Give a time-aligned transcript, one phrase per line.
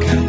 [0.00, 0.21] 가까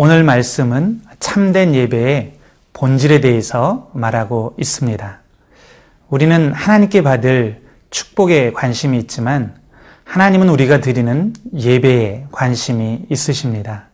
[0.00, 2.34] 오늘 말씀은 참된 예배의
[2.72, 5.18] 본질에 대해서 말하고 있습니다.
[6.08, 9.56] 우리는 하나님께 받을 축복에 관심이 있지만
[10.04, 13.86] 하나님은 우리가 드리는 예배에 관심이 있으십니다.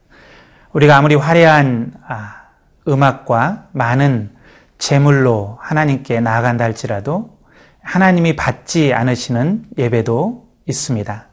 [0.74, 2.48] 우리가 아무리 화려한 아,
[2.86, 4.30] 음악과 많은
[4.76, 7.38] 제물로 하나님께 나아간다 할지라도
[7.80, 11.24] 하나님이 받지 않으시는 예배도 있습니다.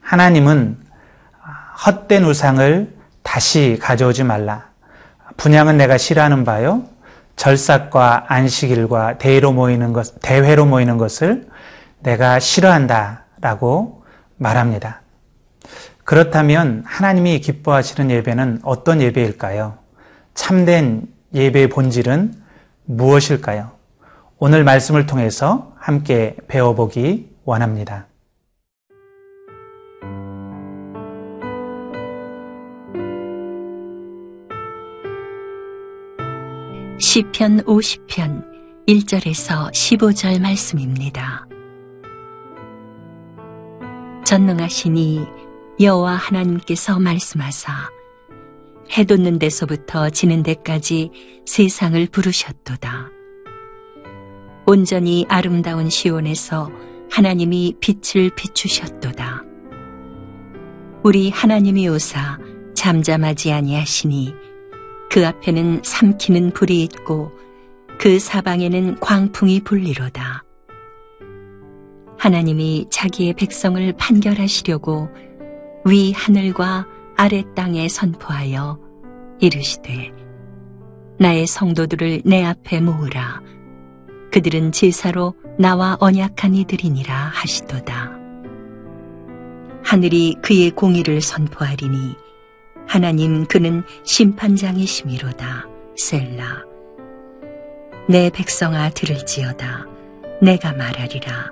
[0.00, 0.78] 하나님은
[1.84, 2.97] 헛된 우상을
[3.28, 4.70] 다시 가져오지 말라.
[5.36, 6.84] 분양은 내가 싫어하는 바요.
[7.36, 11.46] 절삭과 안식일과 대회로 모이는 것, 대회로 모이는 것을
[12.00, 14.02] 내가 싫어한다 라고
[14.38, 15.02] 말합니다.
[16.04, 19.76] 그렇다면 하나님이 기뻐하시는 예배는 어떤 예배일까요?
[20.32, 22.32] 참된 예배의 본질은
[22.86, 23.72] 무엇일까요?
[24.38, 28.06] 오늘 말씀을 통해서 함께 배워보기 원합니다.
[37.18, 38.44] 시편 50편
[38.86, 41.48] 1절에서 15절 말씀입니다.
[44.24, 45.26] 전능하시니
[45.80, 47.72] 여호와 하나님께서 말씀하사
[48.92, 51.10] 해 돋는 데서부터 지는 데까지
[51.44, 53.08] 세상을 부르셨도다.
[54.66, 56.70] 온전히 아름다운 시온에서
[57.10, 59.42] 하나님이 빛을 비추셨도다.
[61.02, 62.38] 우리 하나님이 오사
[62.74, 64.47] 잠잠하지 아니하시니
[65.10, 67.32] 그 앞에는 삼키는 불이 있고
[67.98, 70.44] 그 사방에는 광풍이 불리로다.
[72.18, 75.08] 하나님이 자기의 백성을 판결하시려고
[75.84, 76.86] 위 하늘과
[77.16, 78.78] 아래 땅에 선포하여
[79.40, 80.12] 이르시되
[81.18, 83.40] 나의 성도들을 내 앞에 모으라
[84.32, 88.12] 그들은 제사로 나와 언약한 이들이니라 하시도다.
[89.82, 92.14] 하늘이 그의 공의를 선포하리니
[92.88, 95.66] 하나님 그는 심판장이시미로다.
[95.96, 96.64] 셀라.
[98.08, 99.86] 내 백성아 들을지어다.
[100.40, 101.50] 내가 말하리라.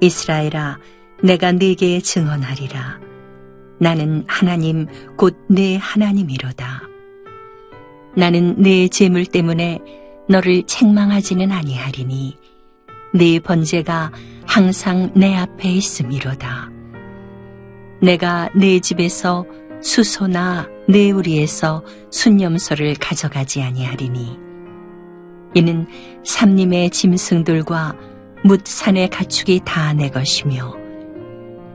[0.00, 0.78] 이스라엘아,
[1.22, 2.98] 내가 네게 증언하리라.
[3.78, 4.86] 나는 하나님
[5.16, 6.82] 곧 내 하나님이로다.
[8.16, 9.78] 나는 내 재물 때문에
[10.28, 12.36] 너를 책망하지는 아니하리니
[13.14, 14.10] 네 번제가
[14.44, 16.70] 항상 내 앞에 있음이로다.
[18.02, 19.46] 내가 내 집에서
[19.82, 24.38] 수소나 네우리에서 순념소를 가져가지 아니하리니
[25.54, 25.86] 이는
[26.24, 27.94] 삼림의 짐승들과
[28.44, 30.74] 뭇 산의 가축이 다 내 것이며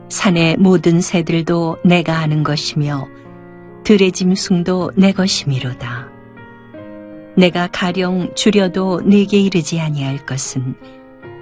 [0.09, 3.07] 산의 모든 새들도 내가 아는 것이며
[3.83, 6.07] 들의 짐승도 내 것이미로다.
[7.35, 10.75] 내가 가령 줄여도 네게 이르지 아니할 것은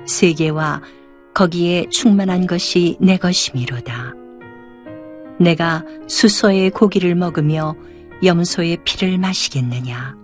[0.07, 0.81] 세계와
[1.33, 4.20] 거기에 충만한 것이 내 것이미로다.
[5.41, 7.75] 내가 수소의 고기를 먹으며
[8.24, 10.16] 염소의 피를 마시겠느냐?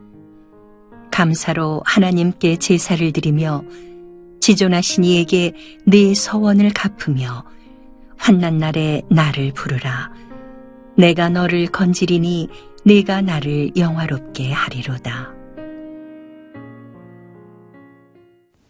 [1.11, 3.63] 감사로 하나님께 제사를 드리며
[4.39, 5.53] 지존하신 이에게
[5.85, 7.43] 네 서원을 갚으며
[8.15, 10.11] 환난 날에 나를 부르라.
[10.95, 12.49] 내가 너를 건지리니
[12.85, 15.33] 네가 나를 영화롭게 하리로다.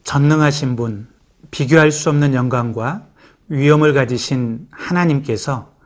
[0.03, 1.09] 전능하신 분,
[1.51, 3.05] 비교할 수 없는 영광과
[3.49, 5.76] 위엄을 가지신 하나님께서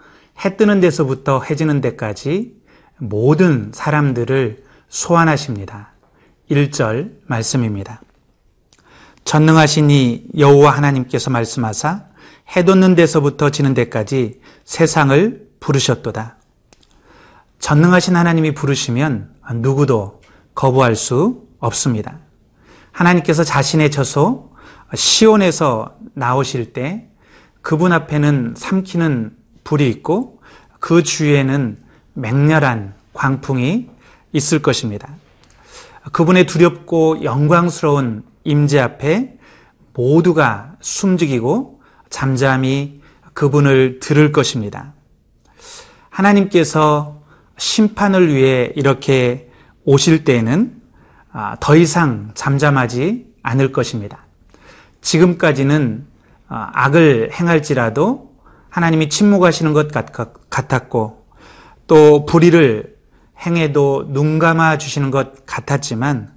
[0.44, 2.56] 해 뜨는 데서부터 해지는 데까지
[2.98, 5.94] 모든 사람들을 소환하십니다.
[6.50, 8.02] 1절 말씀입니다.
[9.24, 12.06] 전능하시니 여호와 하나님께서 말씀하사
[12.56, 16.38] 해 돋는 데서부터 지는 데까지 세상을 부르셨도다.
[17.60, 20.22] 전능하신 하나님이 부르시면 누구도
[20.56, 22.20] 거부할 수 없습니다.
[22.92, 24.52] 하나님께서 자신의 처소
[24.94, 27.08] 시온에서 나오실 때
[27.62, 30.42] 그분 앞에는 삼키는 불이 있고
[30.80, 31.78] 그 주위에는
[32.14, 33.90] 맹렬한 광풍이
[34.34, 35.10] 있을 것입니다.
[36.12, 39.38] 그분의 두렵고 영광스러운 임재 앞에
[39.94, 43.02] 모두가 숨죽이고 잠잠히
[43.34, 44.94] 그분을 들을 것입니다.
[46.10, 47.22] 하나님께서
[47.58, 49.50] 심판을 위해 이렇게
[49.86, 50.82] 오실 때에는
[51.32, 54.26] 아, 더 이상 잠잠하지 않을 것입니다.
[55.02, 56.06] 지금까지는
[56.48, 58.31] 아, 악을 행할지라도
[58.72, 59.92] 하나님이 침묵하시는 것
[60.50, 61.26] 같았고
[61.88, 62.96] 또 불의를
[63.46, 66.34] 행해도 눈 감아 주시는 것 같았지만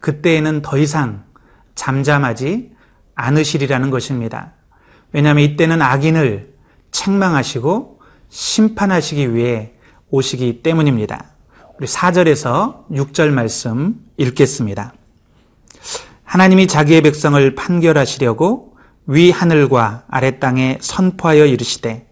[0.00, 1.24] 그때에는 더 이상
[1.74, 2.72] 잠잠하지
[3.14, 4.52] 않으시리라는 것입니다.
[5.12, 6.54] 왜냐하면 이때는 악인을
[6.90, 9.72] 책망하시고 심판하시기 위해
[10.10, 11.24] 오시기 때문입니다.
[11.78, 14.92] 우리 4절에서 6절 말씀 읽겠습니다.
[16.24, 18.76] 하나님이 자기의 백성을 판결하시려고
[19.08, 22.06] 위 하늘과 아래 땅에 선포하여 이르시되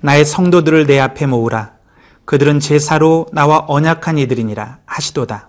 [0.00, 1.72] 나의 성도들을 내 앞에 모으라
[2.26, 5.48] 그들은 제사로 나와 언약한 이들이니라 하시도다.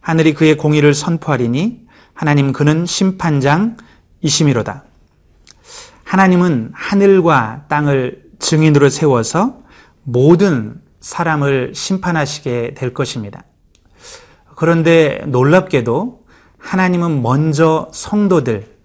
[0.00, 4.84] 하늘이 그의 공의를 선포하리니 하나님 그는 심판장이시미로다.
[6.04, 9.62] 하나님은 하늘과 땅을 증인으로 세워서
[10.04, 13.42] 모든 사람을 심판하시게 될 것입니다.
[14.54, 16.24] 그런데 놀랍게도
[16.58, 18.75] 하나님은 먼저 성도들,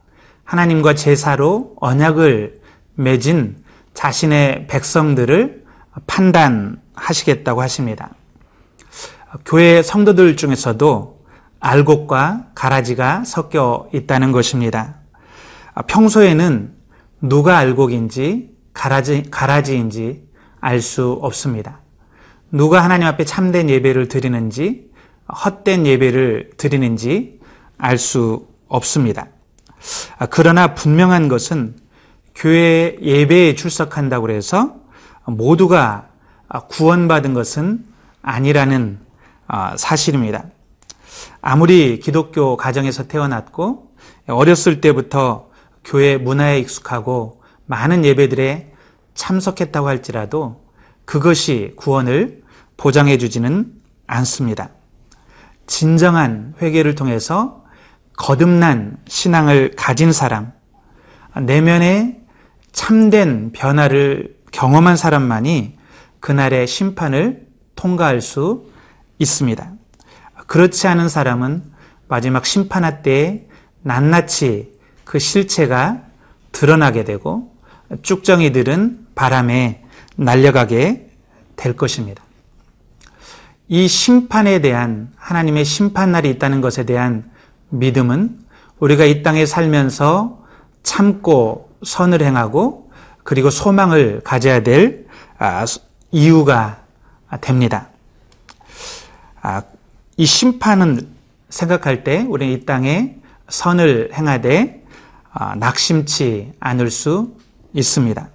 [0.51, 2.59] 하나님과 제사로 언약을
[2.95, 3.63] 맺은
[3.93, 5.63] 자신의 백성들을
[6.07, 8.09] 판단하시겠다고 하십니다.
[9.45, 11.21] 교회 성도들 중에서도
[11.61, 14.95] 알곡과 가라지가 섞여 있다는 것입니다.
[15.87, 16.73] 평소에는
[17.21, 20.27] 누가 알곡인지 가라지, 가라지인지
[20.59, 21.79] 알 수 없습니다.
[22.51, 24.91] 누가 하나님 앞에 참된 예배를 드리는지
[25.45, 27.39] 헛된 예배를 드리는지
[27.77, 29.29] 알 수 없습니다.
[30.29, 31.75] 그러나 분명한 것은
[32.35, 34.75] 교회 예배에 출석한다고 해서
[35.25, 36.07] 모두가
[36.69, 37.85] 구원받은 것은
[38.21, 38.99] 아니라는
[39.77, 40.45] 사실입니다.
[41.41, 43.91] 아무리 기독교 가정에서 태어났고
[44.27, 45.49] 어렸을 때부터
[45.83, 48.71] 교회 문화에 익숙하고 많은 예배들에
[49.13, 50.63] 참석했다고 할지라도
[51.05, 52.43] 그것이 구원을
[52.77, 53.73] 보장해 주지는
[54.07, 54.69] 않습니다.
[55.67, 57.60] 진정한 회개를 통해서
[58.17, 60.51] 거듭난 신앙을 가진 사람,
[61.41, 62.19] 내면에
[62.71, 65.77] 참된 변화를 경험한 사람만이
[66.19, 68.69] 그날의 심판을 통과할 수
[69.17, 69.71] 있습니다.
[70.47, 71.63] 그렇지 않은 사람은
[72.07, 73.47] 마지막 심판할 때에
[73.83, 74.71] 낱낱이
[75.05, 76.03] 그 실체가
[76.51, 77.55] 드러나게 되고
[78.01, 79.83] 쭉정이들은 바람에
[80.15, 81.09] 날려가게
[81.55, 82.23] 될 것입니다.
[83.67, 87.30] 이 심판에 대한 하나님의 심판날이 있다는 것에 대한
[87.71, 88.39] 믿음은
[88.79, 90.39] 우리가 이 땅에 살면서
[90.83, 92.91] 참고 선을 행하고
[93.23, 95.07] 그리고 소망을 가져야 될
[95.37, 95.65] 아,
[96.11, 96.81] 이유가
[97.41, 97.89] 됩니다.
[99.41, 99.63] 아,
[100.17, 101.07] 이 심판은
[101.49, 103.15] 생각할 때 우리는 이 땅에
[103.49, 104.83] 선을 행하되
[105.31, 107.35] 아, 낙심치 않을 수
[107.73, 108.29] 있습니다.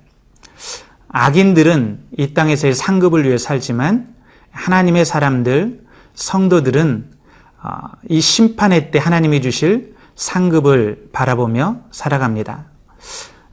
[1.08, 4.14] 악인들은 이 땅에서의 상급을 위해 살지만
[4.50, 5.84] 하나님의 사람들,
[6.14, 7.15] 성도들은
[8.08, 12.66] 이 심판의 때 하나님이 주실 상급을 바라보며 살아갑니다.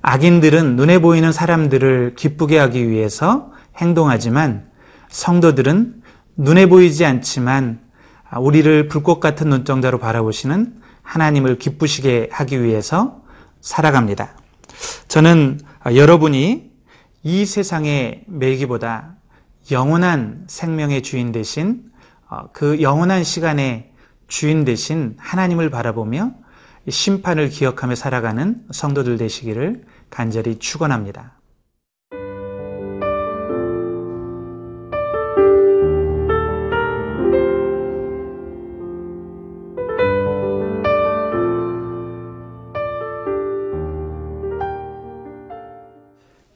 [0.01, 4.69] 악인들은 눈에 보이는 사람들을 기쁘게 하기 위해서 행동하지만
[5.09, 6.01] 성도들은
[6.37, 7.79] 눈에 보이지 않지만
[8.37, 13.21] 우리를 불꽃 같은 눈동자로 바라보시는 하나님을 기쁘시게 하기 위해서
[13.61, 14.35] 살아갑니다.
[15.07, 16.71] 저는 여러분이
[17.23, 19.15] 이 세상의 매기보다
[19.71, 21.83] 영원한 생명의 주인 대신
[22.51, 23.92] 그 영원한 시간의
[24.33, 26.31] 주인 대신 하나님을 바라보며
[26.89, 31.39] 심판을 기억하며 살아가는 성도들 되시기를 간절히 축원합니다.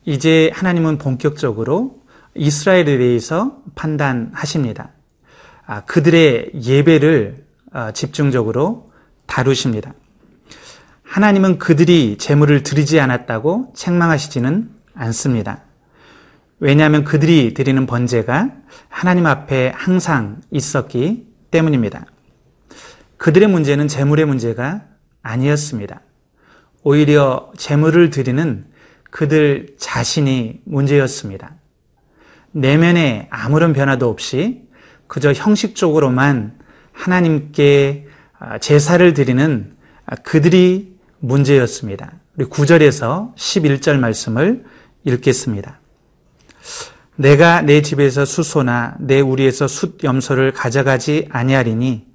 [0.03, 2.01] 이제 하나님은 본격적으로
[2.34, 4.93] 이스라엘에 대해서 판단하십니다.
[5.67, 7.47] 아, 그들의 예배를 아,
[7.93, 8.91] 집중적으로
[9.25, 9.93] 다루십니다.
[11.03, 15.63] 하나님은 그들이 재물을 드리지 않았다고 책망하시지는 않습니다.
[16.60, 18.51] 왜냐하면 그들이 드리는 번제가
[18.89, 22.05] 하나님 앞에 항상 있었기 때문입니다.
[23.17, 24.84] 그들의 문제는 재물의 문제가
[25.22, 26.01] 아니었습니다.
[26.84, 28.65] 오히려 재물을 드리는
[29.12, 31.55] 그들 자신이 문제였습니다.
[32.51, 34.67] 내면에 아무런 변화도 없이
[35.07, 36.57] 그저 형식적으로만
[36.98, 38.08] 하나님께
[38.60, 39.75] 제사를 드리는
[40.24, 42.13] 그들이 문제였습니다.
[42.36, 44.63] 우리 9절에서 11절 말씀을
[45.04, 45.80] 읽겠습니다.
[47.16, 52.06] 내가 내 집에서 수소나 내 우리에서 숫 염소를 가져가지 아니하리니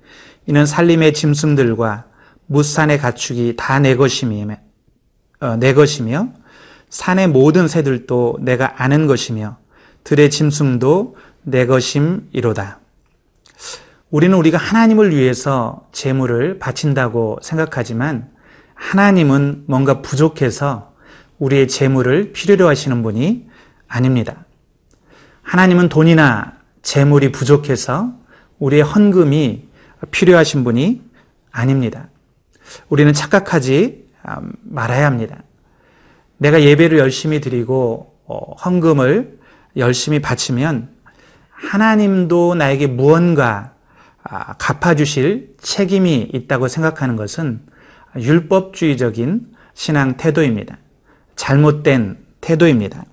[0.47, 2.07] 이는 살림의 짐승들과
[2.47, 4.57] 무산의 가축이 다 내 것이며
[5.41, 6.29] 어, 내 것이며
[6.91, 9.59] 산의 모든 새들도 내가 아는 것이며
[10.05, 12.82] 들의 짐승도 내 것임이로다.
[14.13, 18.31] 우리는 우리가 하나님을 위해서 재물을 바친다고 생각하지만
[18.75, 20.93] 하나님은 뭔가 부족해서
[21.39, 23.49] 우리의 재물을 필요로 하시는 분이
[23.89, 24.45] 아닙니다.
[25.41, 26.53] 하나님은 돈이나
[26.83, 28.13] 재물이 부족해서
[28.59, 29.67] 우리의 헌금이
[30.11, 31.01] 필요하신 분이
[31.51, 32.09] 아닙니다.
[32.91, 35.43] 우리는 착각하지 아, 말아야 합니다.
[36.37, 39.39] 내가 예배를 열심히 드리고 어, 헌금을
[39.79, 40.91] 열심히 바치면
[41.49, 43.72] 하나님도 나에게 무언가 아,
[44.59, 47.61] 갚아주실 책임이 있다고 생각하는 것은
[48.17, 50.79] 율법주의적인 신앙 태도입니다.
[51.37, 53.05] 잘못된 태도입니다.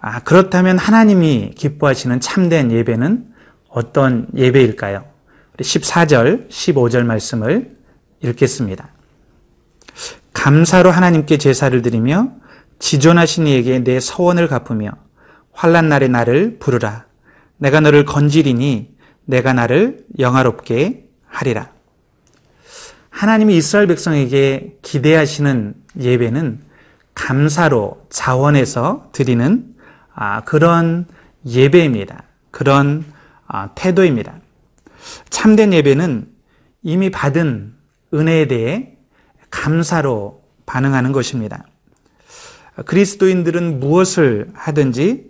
[0.00, 3.26] 아, 그렇다면 하나님이 기뻐하시는 참된 예배는
[3.68, 5.04] 어떤 예배일까요?
[5.58, 7.76] 14절, 15절 말씀을
[8.22, 8.88] 읽겠습니다.
[10.32, 12.32] 감사로 하나님께 제사를 드리며
[12.78, 14.90] 지존하신 이에게 내 서원을 갚으며
[15.52, 17.04] 환란 날에 나를 부르라.
[17.58, 18.94] 내가 너를 건지리니
[19.30, 21.70] 내가 나를 영화롭게 하리라.
[23.10, 26.60] 하나님이 이스라엘 백성에게 기대하시는 예배는
[27.14, 29.74] 감사로 자원해서 드리는
[30.14, 31.06] 아, 그런
[31.46, 32.24] 예배입니다.
[32.50, 33.04] 그런
[33.46, 34.34] 아, 태도입니다.
[35.28, 36.28] 참된 예배는
[36.82, 37.74] 이미 받은
[38.12, 38.96] 은혜에 대해
[39.50, 41.64] 감사로 반응하는 것입니다.
[42.84, 45.29] 그리스도인들은 무엇을 하든지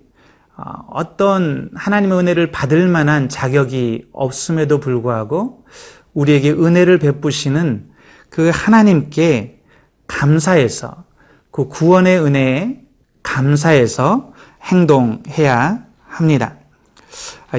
[0.63, 5.65] 어, 어떤 하나님의 은혜를 받을 만한 자격이 없음에도 불구하고
[6.13, 7.89] 우리에게 은혜를 베푸시는
[8.29, 9.63] 그 하나님께
[10.07, 11.05] 감사해서
[11.51, 12.83] 그 구원의 은혜에
[13.23, 16.57] 감사해서 행동해야 합니다.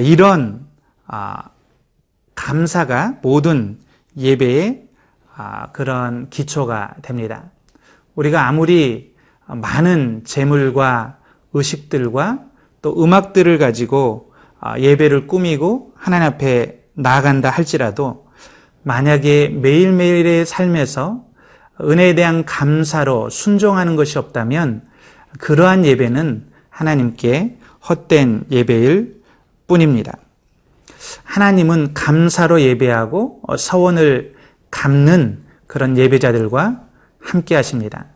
[0.00, 0.66] 이런
[1.06, 1.50] 아,
[2.36, 3.80] 감사가 모든
[4.16, 4.84] 예배의
[5.34, 7.50] 아, 그런 기초가 됩니다.
[8.14, 9.14] 우리가 아무리
[9.46, 11.18] 많은 재물과
[11.52, 12.51] 의식들과
[12.82, 18.26] 또 음악들을 가지고 아, 예배를 꾸미고 하나님 앞에 나아간다 할지라도
[18.82, 21.24] 만약에 매일매일의 삶에서
[21.80, 24.82] 은혜에 대한 감사로 순종하는 것이 없다면
[25.38, 27.56] 그러한 예배는 하나님께
[27.88, 29.22] 헛된 예배일
[29.66, 30.12] 뿐입니다.
[31.24, 34.34] 하나님은 감사로 예배하고 서원을
[34.70, 36.82] 갚는 그런 예배자들과
[37.20, 38.06] 함께 하십니다.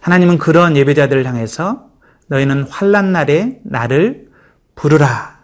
[0.00, 1.87] 하나님은 그런 예배자들을 향해서
[2.28, 4.28] 너희는 환란 날에 나를
[4.74, 5.38] 부르라.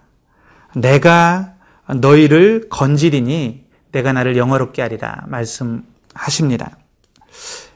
[0.76, 1.54] 내가
[1.86, 6.78] 너희를 건지리니 내가 나를 영어롭게 하리라 말씀하십니다.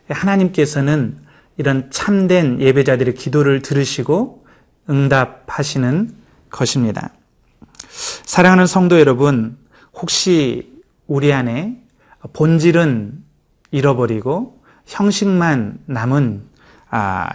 [0.09, 1.19] 하나님께서는
[1.57, 4.47] 이런 참된 예배자들의 기도를 들으시고
[4.89, 6.15] 응답하시는
[6.51, 7.11] 것입니다.
[7.89, 9.59] 사랑하는 성도 여러분,
[9.93, 11.77] 혹시 우리 안에
[12.33, 13.25] 본질은
[13.71, 16.48] 잃어버리고 형식만 남은 아,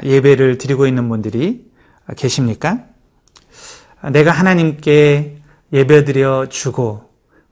[0.04, 1.72] 예배를 드리고 있는 분들이
[2.16, 2.86] 계십니까?
[4.12, 5.42] 내가 하나님께
[5.72, 7.10] 예배 드려 주고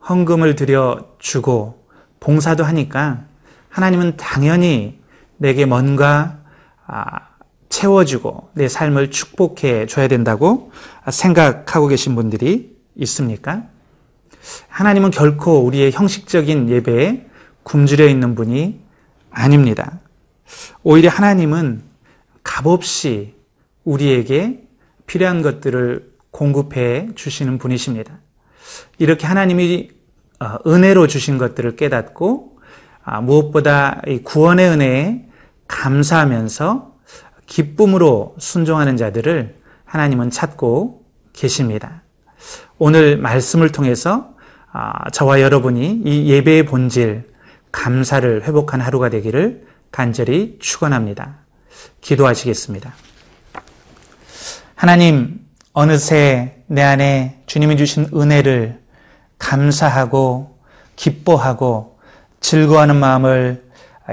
[0.07, 1.85] 헌금을 드려 주고
[2.19, 3.25] 봉사도 하니까
[3.69, 4.99] 하나님은 당연히
[5.37, 6.39] 내게 뭔가
[6.85, 7.31] 아,
[7.69, 10.71] 채워주고 내 삶을 축복해 줘야 된다고
[11.09, 13.63] 생각하고 계신 분들이 있습니까?
[14.67, 17.27] 하나님은 결코 우리의 형식적인 예배에
[17.63, 18.81] 굶주려 있는 분이
[19.29, 19.99] 아닙니다.
[20.83, 21.90] 오히려 하나님은
[22.43, 23.35] 값없이
[23.83, 24.63] 우리에게
[25.05, 28.19] 필요한 것들을 공급해 주시는 분이십니다.
[28.97, 29.89] 이렇게 하나님이
[30.39, 32.59] 어, 은혜로 주신 것들을 깨닫고
[33.03, 35.25] 아, 무엇보다 구원의 은혜에
[35.67, 36.95] 감사하면서
[37.45, 39.55] 기쁨으로 순종하는 자들을
[39.85, 42.03] 하나님은 찾고 계십니다.
[42.77, 44.33] 오늘 말씀을 통해서
[44.71, 47.29] 아, 저와 여러분이 이 예배의 본질,
[47.71, 51.40] 감사를 회복한 하루가 되기를 간절히 축원합니다.
[52.01, 52.93] 기도하시겠습니다.
[54.75, 55.39] 하나님,
[55.73, 58.81] 어느새 내 안에 주님이 주신 은혜를
[59.37, 60.57] 감사하고
[60.95, 61.99] 기뻐하고
[62.39, 63.63] 즐거워하는 마음을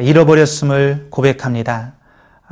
[0.01, 1.95] 잃어버렸음을 고백합니다.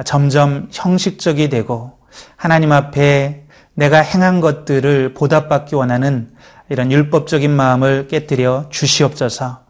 [0.04, 1.98] 점점 형식적이 되고
[2.36, 3.44] 하나님 앞에
[3.74, 6.30] 내가 행한 것들을 보답받기 원하는
[6.68, 9.60] 이런 율법적인 마음을 깨뜨려 주시옵소서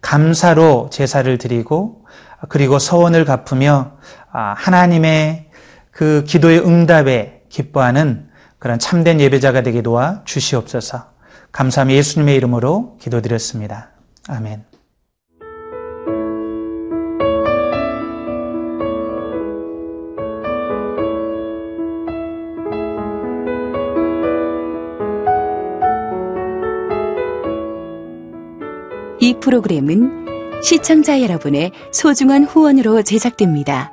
[0.00, 2.04] 감사로 제사를 드리고
[2.48, 5.50] 그리고 서원을 갚으며 아, 하나님의
[5.90, 11.12] 그 기도의 응답에 기뻐하는 그런 참된 예배자가 되게 도와 주시옵소서
[11.52, 13.90] 감사함 예수님의 이름으로 기도드렸습니다.
[14.28, 14.64] 아멘.
[29.20, 33.91] 이 프로그램은 시청자 여러분의 소중한 후원으로 제작됩니다.